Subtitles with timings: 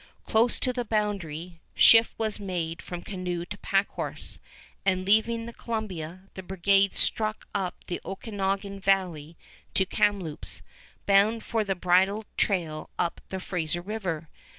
[0.25, 4.39] Close to the boundary, shift was made from canoe to pack horse,
[4.83, 9.37] and, leaving the Columbia, the brigade struck up the Okanogan Valley
[9.75, 10.63] to Kamloops,
[11.05, 14.27] bound for the bridle trail up Fraser River.